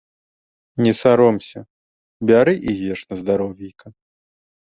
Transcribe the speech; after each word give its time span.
Не 0.85 0.93
саромся, 1.01 1.59
бяры 2.31 2.53
і 2.73 2.75
еш 2.95 2.99
на 3.13 3.17
здаровейка! 3.23 3.87